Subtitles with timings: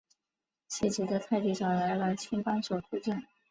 [0.67, 3.23] 气急的泰迪找来了新帮手助阵。